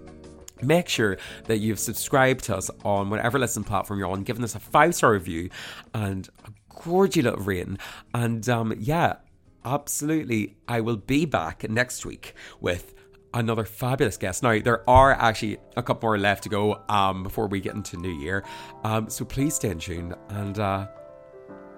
make 0.61 0.89
sure 0.89 1.17
that 1.45 1.59
you've 1.59 1.79
subscribed 1.79 2.43
to 2.43 2.53
us 2.53 2.69
on 2.83 3.09
whatever 3.09 3.39
listen 3.39 3.63
platform 3.63 3.97
you're 3.97 4.09
on, 4.09 4.23
giving 4.23 4.43
us 4.43 4.55
a 4.55 4.59
five 4.59 4.93
star 4.93 5.13
review 5.13 5.49
and 5.93 6.29
a 6.79 6.83
gorgeous 6.83 7.23
little 7.23 7.39
rating. 7.39 7.77
And 8.13 8.47
um, 8.49 8.73
yeah, 8.77 9.17
absolutely, 9.65 10.57
I 10.67 10.81
will 10.81 10.97
be 10.97 11.25
back 11.25 11.69
next 11.69 12.05
week 12.05 12.33
with 12.59 12.93
another 13.33 13.65
fabulous 13.65 14.17
guest. 14.17 14.43
Now, 14.43 14.59
there 14.59 14.89
are 14.89 15.13
actually 15.13 15.57
a 15.77 15.83
couple 15.83 16.07
more 16.07 16.17
left 16.17 16.43
to 16.43 16.49
go 16.49 16.81
um, 16.89 17.23
before 17.23 17.47
we 17.47 17.59
get 17.59 17.75
into 17.75 17.97
New 17.97 18.17
Year. 18.19 18.43
Um, 18.83 19.09
so 19.09 19.25
please 19.25 19.55
stay 19.55 19.69
in 19.69 19.79
tune. 19.79 20.15
And 20.29 20.59
uh, 20.59 20.87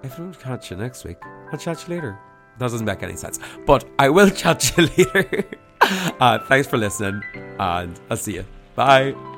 if 0.02 0.14
I 0.14 0.18
don't 0.18 0.38
catch 0.38 0.70
you 0.70 0.76
next 0.76 1.04
week, 1.04 1.18
I'll 1.52 1.58
chat 1.58 1.86
you 1.86 1.94
later. 1.94 2.18
That 2.58 2.70
doesn't 2.70 2.84
make 2.84 3.02
any 3.02 3.16
sense. 3.16 3.38
But 3.66 3.84
I 3.98 4.08
will 4.08 4.30
chat 4.42 4.76
you 4.76 4.88
later. 4.96 5.44
uh, 5.80 6.38
thanks 6.46 6.68
for 6.68 6.78
listening, 6.78 7.22
and 7.58 7.98
I'll 8.10 8.16
see 8.16 8.34
you. 8.34 8.44
Bye. 8.74 9.31